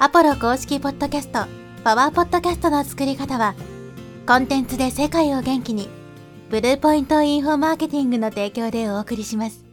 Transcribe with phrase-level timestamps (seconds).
[0.00, 1.46] アポロ公式ポッドキャスト、
[1.84, 3.54] パワーポッドキャストの作り方は、
[4.26, 5.88] コンテンツで世界を元気に、
[6.50, 9.64] ブルーポイントインフォマーケティングの提供でお送りします。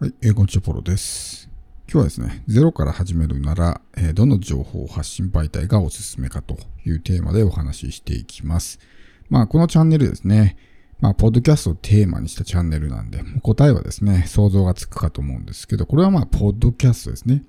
[0.00, 1.50] はい、えー、こんにちは、ポロです。
[1.86, 8.80] 今日はですね、ゼロから始めるなら、えーどの情報発信媒体がおすすめかというテーマでお話ししていきます。
[9.28, 10.56] まあ、このチャンネルですね、
[11.02, 17.42] まあ、ポッドキャストをテーマにしたチャンネルなんで、答えはですね、想像がつくかと思うんですけど、これはまあ、ポッドキャストですね。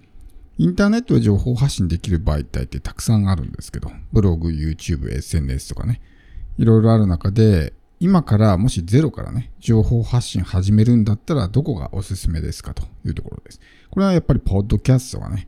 [0.58, 6.02] インターネットで情報発信できる媒体ってたくさんあるんですけど、ブログ、YouTube、SNS とかね、
[6.58, 13.62] いろいろある中で、今からもしゼロからね、情報発信始めるんだったらどこがおすすめですかというところです。
[13.92, 15.48] これはやっぱりポッドキャストがね、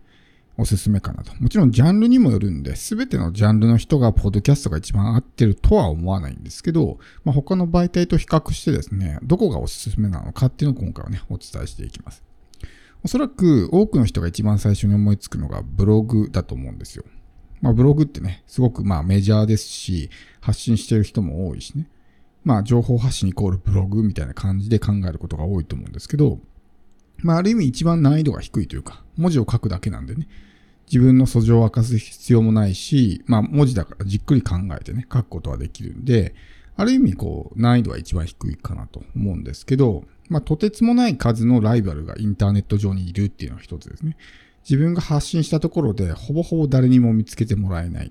[0.57, 1.33] おすすめかなと。
[1.41, 12.23] もちろんジャンルにもよるんで、すべてのジャンルの人がポッドキャストが一番合ってるとは思わないんですけど、まあ、他の媒体と比較してですね、どこがおすすめなのかっていうのを今回はね、お伝えしていきます。
[13.03, 17.03] おそらく多くの人が一番最初に思いつくのがブログだと思うんですよ。
[17.61, 21.87] まあブログってね、すごくまあメジャーですし、発信してる人も多いしね。
[22.43, 26.39] まあ情報発信イコールブログみたいな感じで考えることが多いと思うんですけど、
[27.19, 30.27] まあある意味一番難易度が低いというか、文字を書くだけなんでね、
[30.87, 36.35] 自分の素性を明かす必要もないし、まあ文字だからじっくり考えてね、書くことはできるんで、
[36.77, 44.17] ある意味こう難易度は一番低いかなと思うんですけど、まあとてつもない数のライバルがインターネット上にいるっていうのが一つですね。
[44.63, 48.09] 自分が発信したところでほぼほぼ誰にも見つけてもらえないっ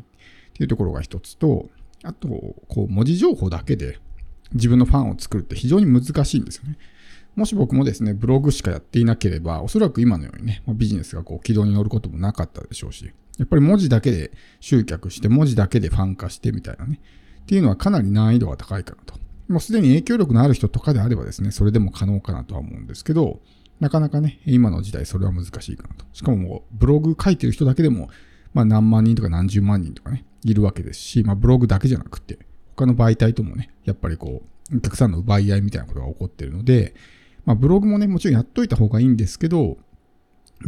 [0.54, 1.68] ていうところが一つと、
[2.04, 2.28] あと、
[2.68, 3.98] こう文字情報だけで
[4.52, 6.78] 自分のファンを作るって非常に難しいんですよね。
[7.36, 17.00] もし僕もですね、ブログしかやっていなければ、おそらく今のようにね、ビジネスがこう軌道に乗ることもなかったでしょうし、やっぱり文字だけで集客して、文字だけでファン化してみたいなね、
[17.42, 19.14] っていうのはかなり難易度が高いかなと。
[19.48, 23.40] もうすでに影響力のある人とかであればですね、それでも可能かなとは思うんですけど、
[23.80, 26.06] なかなかね、今の時代それは難しいかなと。
[26.12, 28.08] しかももう、ブログ書いてる人だけでも、
[28.54, 32.38] まあ何万人とか何十万人とかね、いるわけですし、まあブログだけじゃなくて、
[32.76, 34.42] 他の媒体ともね、やっぱりこ
[34.72, 36.94] う、お客さんの奪い合いみたいなことが起こってるので、
[37.44, 39.76] まあブログもね、もちろんやっといた方がいいんですけど、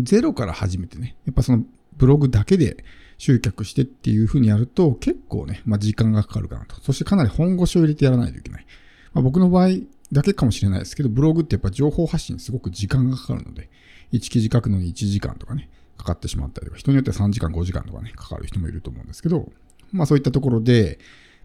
[0.01, 1.65] ゼロから始めてね、やっぱその
[1.97, 2.85] ブログだけで
[3.19, 6.81] 集客してっていう風にやると結構ね、まあ時間がかかるかなと。
[6.83, 8.67] そしてかなり本腰を入れてやらないといけない。
[9.13, 9.69] まあ僕の場合
[10.13, 13.71] だけかもしれないですけど、ブログってやっぱ情報発信すごく時間がかかるので、
[14.13, 19.51] 1記事書くのに1時間とかね、かかってしまったりとか、人によっては3時間5時間とかね、かかる人もいると思うんですけど、
[19.93, 20.99] まあそういったところで、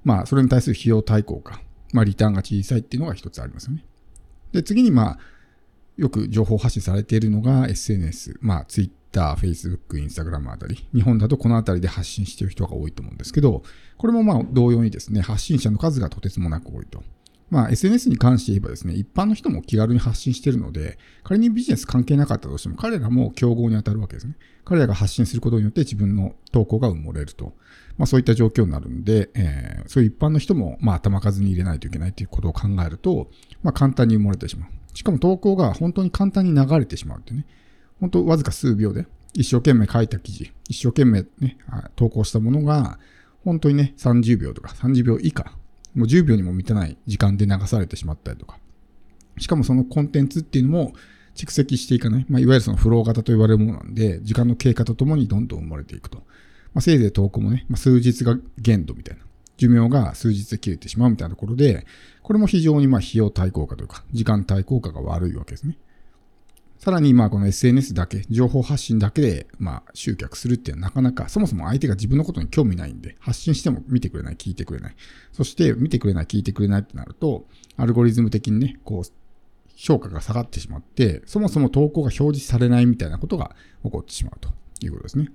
[0.04, 1.62] まあそれに対する費用対効果、
[1.94, 3.86] まあリターンが小さいっていうのが一つありますよね。
[4.52, 5.20] で、次にまあ、
[5.98, 13.64] よく情報発信されているのが SNS、まあ Twitter、Facebook、Instagram あたり、日本だとこのあたりで発信している人が多いと思うんですけど、
[13.98, 17.04] これもまあ同様にですね、発信者の数がとてつもなく多いと。
[17.52, 24.36] まあ SNS に関して言えばですね、一般の人も気軽に発信しているので、仮にビジネス関係なかったとしても彼らも競合に当たるわけですね。
[24.64, 27.54] 彼らが発信することによって自分の投稿が埋もれると。
[28.02, 33.30] まあそういった状況になるんで、えー、そういう一般の人もまあ頭数に入れないといけないということを考えると、
[33.62, 34.70] まあ簡単に埋もれてしまう。
[34.98, 37.46] しかも投稿が本当に簡単に流れてしまうってね。
[38.00, 41.60] 本当わずか数秒で一生懸命書いた記事、一生懸命ね、
[41.96, 42.98] 投稿したものが、
[43.46, 45.56] 本当にね、30秒とか30秒以下、
[45.94, 48.58] もう10秒にも満たない時間で流されてしまったりとか。
[49.38, 50.94] しかもそのコンテンツっていうのも
[51.36, 52.26] 蓄積していかない。
[52.28, 56.24] まあ、いわゆるそのフロー型と言われるものなんで、時間の経過とともにどんどん生まれていくと。
[56.74, 59.24] まあ、せいぜい投稿もね、まあ、数日が限度みたいな。
[59.62, 61.86] 寿命が数日で切れてしまうみたいなところで、
[62.24, 65.78] これも非常にまあ費用対効果というか、時間対効果が悪いわけですね。
[66.80, 74.96] さらにまあこの SNS だけ、情報発信だけでまあ集客するっていうのはなかなか、そもそも相手が自分のことに興味ないんで、発信しても見てくれない、聞いてくれない。
[75.32, 77.46] そして見てくれない、聞いてくれないってなると、
[77.78, 79.12] アルゴリズム的にね、こう、
[79.76, 84.50] 評価が下がってしまって、そもそも投稿が表示されないみたいなことが起こってしまうと
[84.84, 85.32] いうことですね。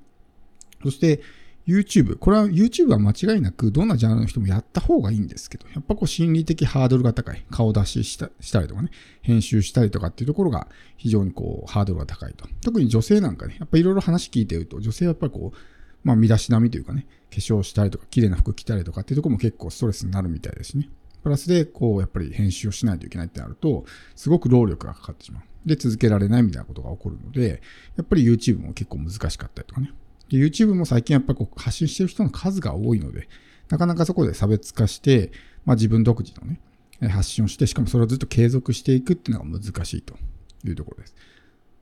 [0.91, 1.21] そして、
[1.67, 2.17] YouTube。
[2.17, 7.45] これは YouTube は間違いなくどんなジャンルの人もやった方がいいんですけど、やっぱこう心理的ハードルが高い。
[7.51, 12.47] 顔出ししたしたりとかね、編集したりとかっていうところが非常にこうハードルが高いと。
[12.63, 15.59] 特に女性なんかね、やっぱいろいろ話聞いてると、女性はやっぱりこう、
[16.05, 20.89] まあ身だしなみというかね、化粧したりとか、綺麗な服着たりとかっていうところも結構ストレスになるみたいですね。
[21.25, 23.85] プラスで、こう、やっぱり編集をしないといけないってなると、
[24.15, 25.43] すごく労力がかかってしまう。
[25.69, 27.61] で、続けられないみたいなことが起こるので、
[27.97, 29.93] やっぱり YouTube も結構難しかったりとかね。
[30.29, 33.29] で YouTube も最近やっぱこう発信してる人の数が多いので、
[33.69, 35.31] なかなかそこで差別化して、
[35.65, 36.61] まあ自分独自のね、
[37.09, 40.17] 発信をして、しかもそれをずっと継続していくっていうのが難しいと
[40.65, 41.15] いうところです。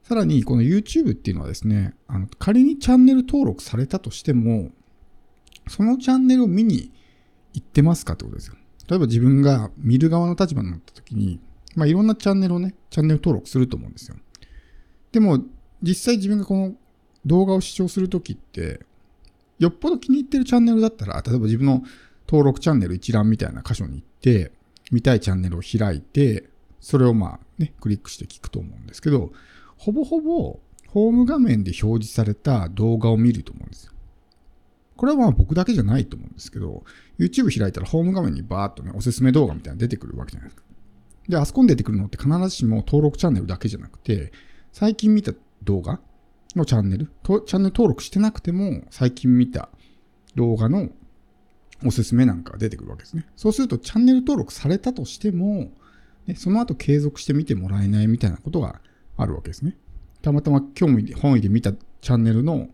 [0.02, 4.70] さらに、この YouTube っていうのはですね、あの仮にチャンネル登録されたとしても、
[5.69, 6.93] そのチャンネルを見に
[7.55, 8.56] 行ってますかってことですよ。
[8.88, 11.40] 例えば自分が見る側の立場になった時に、
[11.75, 14.17] まあいろんなチャンネルをね、チャンネル登録すると思うんですよ。
[15.12, 15.43] でも、
[15.82, 16.75] 実際自分がこの
[17.26, 18.81] 動画を視聴するときって、
[19.59, 21.82] よっぽど気に入ってるチャンネルだったら、例えば自分の
[22.26, 24.53] 登録チャンネル一覧みたいな箇所に行って、
[24.91, 26.49] 見たいチャンネルを開いて、
[26.81, 29.32] それをまあね、クリックして聞くと思うんですけど、
[29.76, 33.93] ほぼほぼホーム画面で表示された動画を見ると思うんですよ。
[34.97, 36.85] これはまあ僕だけじゃないと思うんですけど、
[37.19, 40.62] YouTube 開いたらホーム画面にバーっとね、おすすめ動画みたいなの出てくるわけじゃないですか。
[41.29, 44.32] で、あそこに出てくるのって必ずしも登録チャンネルだけじゃなくて、
[44.73, 45.32] 最近見た
[45.62, 46.00] 動画
[46.54, 49.68] のチャンネル、とチャンネル登録してなくても、最近見た
[50.36, 50.90] 動画の
[51.84, 53.26] おすすめなんかが出てくるわけですね。
[53.36, 55.72] そうすると、チャンネル登録されたとしても、
[56.26, 58.80] ね、その後継続して見てもらえないみたいなことが
[59.16, 59.76] あるわけですね。
[60.22, 62.68] たまたま興味で、本意で見たチャンネルの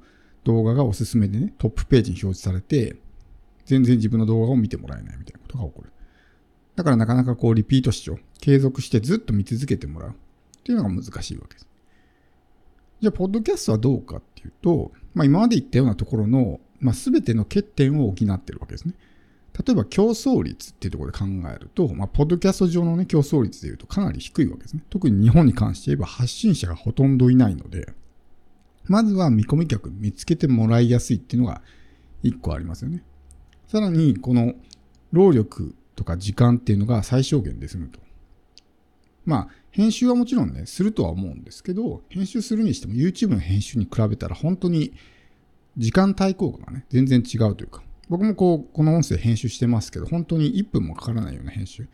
[0.44, 2.96] 動画がおすすめでね、トップページに表示されて、
[3.64, 5.92] 全然自分の動画を見てもらえないみたいなことが起こる。
[6.76, 10.14] だからなかなかこうリピート視聴、継続してずっと見続けてもらうっ
[10.62, 11.69] ていうのが難しいわけです。
[13.00, 18.94] じゃあ、ポッドキャストはどうかっていうと、まあ今まで言ったようなところの、まあ全ての欠点を補ってるわけですね。
[19.66, 21.24] 例えば競争率っていうところで考
[21.54, 24.84] えると、まあ、ポッドキャスト上のね、競争率で言うとかなり低いわけですね。
[24.88, 27.92] 特に日本に関して言えば発信者がほとんどいないので、
[28.84, 31.62] まずは見込み客見つけてもらいやすいっていうのが
[32.22, 33.02] 一個ありますよね。
[33.66, 34.54] さらに、この
[35.12, 38.00] 労力とか時間っていうのが最小限で済むと。
[39.24, 44.92] まあ、編集はもちろんね、するとは思うんですけど、編集するにしても YouTube の編集に比べたら本当に
[45.76, 51.88] 時間対効果がね、全然違うというか、僕もこう、この音声編集してますけど、本当に1分もかからないような編集。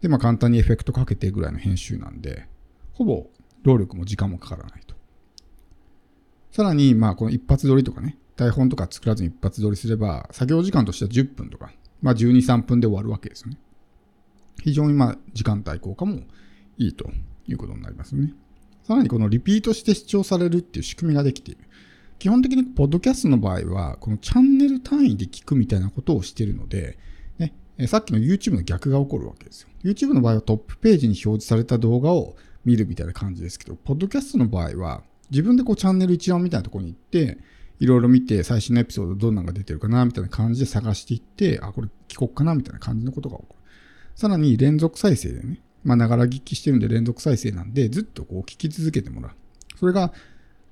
[0.00, 2.46] で、まあ簡単にエフェクトかけてぐらいの編集なんで、
[2.92, 3.26] ほぼ
[3.64, 4.94] 労力も時間もかからないと。
[6.52, 13.58] さらに、まあこの一発撮りとかね、台本とか作らずに一発撮りすれば、作業時間としては10分とか、まあ12、3分で終わるわけですよね。
[14.62, 16.20] 非常にまあ時間帯効果も
[16.78, 17.10] いいと
[17.46, 18.32] いうことになりますね。
[18.84, 21.60] さらにこのリピートして視聴されるっていう仕組みができている。
[22.18, 26.98] 基本的にポッドキャストの場合は、このチャンネル単位で聞くみたいなことをしているので、
[27.38, 27.52] ね、
[27.88, 29.68] さっきの YouTube の逆が起こるわけですよ。
[29.84, 37.38] YouTube の場合はトップページに表示された動画を見るみたいな感じですけど、ポッドキャストの場合は、自分でこうチャンネル一覧みたいなところに行って、
[37.78, 43.56] いろいろ見て、最新のエピソードどんなのが出てるかな、みたいな感じで探していって、あ、これ聞こっかな、みたいな感じのことが起こる。
[44.14, 49.30] さらに連続再生でね、まあ、ながら聞きしてるんで連続再生なんで、ずっとこう聞き続けてもらう。
[49.78, 50.12] それが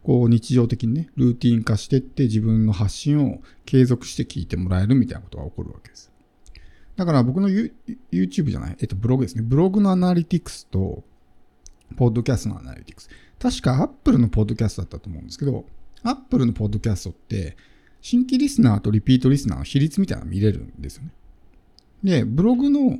[0.02, 6.10] こう日常的にね、ルーティン化してって自分の発信を継続して聞いてもらえるみたいなことが起こるわけです。
[6.96, 9.42] だから僕の YouTube じゃない、えっとブログですね。
[9.42, 11.04] ブログのアナリティクスと、
[11.96, 13.08] ポッドキャストのアナリティクス。
[13.38, 15.64] 確か Apple のポッドキャストだったと思うんですけど、
[16.02, 17.56] Apple のポッドキャストって、
[18.00, 21.10] 新規リスナーとリピートリスナーの比率みたいなの見れるんですよね。
[22.02, 22.98] で、ブログの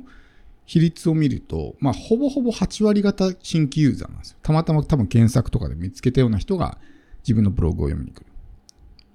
[0.65, 4.37] 比率を見ると、まあ、ほぼほぼ8割方新規ユーザーなんですよ。
[4.41, 6.79] たまたま多分検索とかで見つけたような人が
[7.19, 8.25] 自分のブログを読みに来る。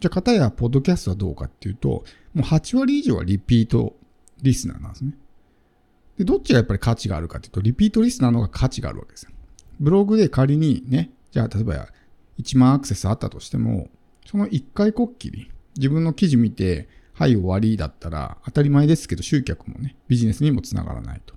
[0.00, 2.04] じゃあ、片や、ポッドキャストはどうかっていうと、
[2.34, 3.96] もう8割以上はリピート
[4.42, 5.12] リスナーなんですね。
[6.18, 9.30] で、どっちがやっぱり価値があるかっていうと、リピートリスナーの方が価値があるわけですよ。
[9.80, 11.88] ブログで仮にね、じゃあ、例えば
[12.38, 13.88] 1万アクセスあったとしても、
[14.24, 21.34] その1回こっきり、自分の記事見て、はい終わりだったら、当たり前ですけど、集客もね、ビジネスにもつながらないと。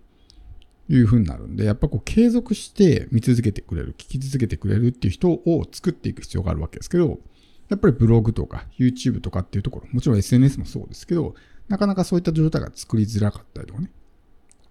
[0.89, 7.19] いう風になるんで、やっぱこう継続して見続けてくれる、聞き続けてくれるっていう人を作っていく必要があるわけですけど、
[7.69, 11.35] やっぱりブログとか YouTube とかっていうところ、もちろん SNS もそうですけど、
[11.69, 13.89] なかなかそういった状態が作りづらかったりとかね、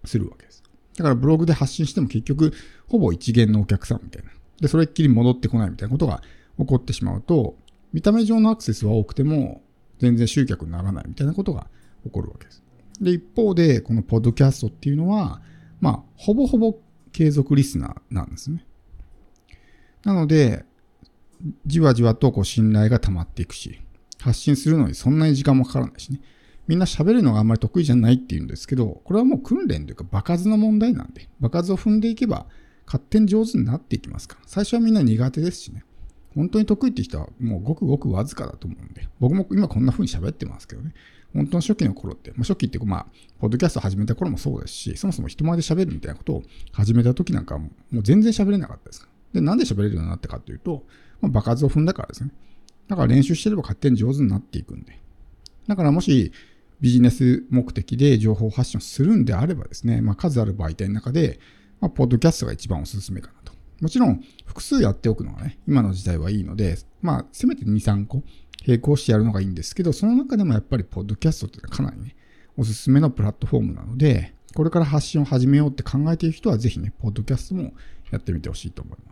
[0.04, 0.62] するわけです。
[0.96, 2.52] だからブログで発信しても結局、
[2.86, 4.30] ほぼ一元のお客さんみたいな。
[4.60, 6.22] で、それっきり戻ってこないみたいなことが
[6.58, 7.56] 起こってしまうと、
[7.92, 9.62] 見た目上のアクセスは多くても、
[9.98, 11.68] 全然集客にならないみたいなことが
[12.04, 12.62] 起こるわけです。
[13.00, 15.40] で、一方で、このポッドキャストっていうのは、
[15.82, 16.78] まあ、ほぼほぼ
[17.12, 18.64] 継続リスナーなんですね。
[20.04, 20.64] なので、
[21.66, 23.80] じわじわとこう信頼が溜まっていくし、
[24.20, 26.20] 発信するのにそんなに時間もかからないしね。
[26.68, 32.46] みんな喋るのがあんまり得意じゃないって言うんですけど、これはもう訓練というか場数の問題なんで、場数を踏んでいけば
[32.86, 34.42] 勝手に上手になっていきますから。
[34.46, 35.84] 最初はみんな苦手ですしね。
[36.34, 40.94] 本当に得意って人はもうごくごくわずかだと思うんで、僕も今こんな風に喋ってますけどね。
[41.34, 43.06] 本当の初期の頃って、まあ、初期って、まあ、
[43.40, 49.08] ポッドキャスト始めた頃もそうですし、そもそも人前で喋るみたいなことを始めた時なんかもう全然喋れなかったです。
[49.32, 50.84] で、なんで喋れるようになったかというと、
[51.20, 52.30] まあ、爆発を踏んだからですね。
[52.88, 54.98] だから練習してれば勝手に上手になっていくんで。
[55.66, 56.32] だからもし
[56.80, 61.38] ビジネス目的で情報発信をするんであればですね、まあ、数ある媒体の中で、
[61.80, 63.34] まあ、ポッドキャストが一番おすすめかな。
[63.82, 68.22] もちろん、複数やっておくのがね、今の時代はいいので、まあ、せめて2、3個
[68.64, 72.14] 並行してやるのがいいんですけど、その中でもやっぱりポッドキャストってかなりね、
[72.56, 77.72] おすすめのプラットフォームなので、これから発信を始めようって考えている人はぜひね、ポッドキャストも
[78.12, 79.11] やってみてほしいと思いま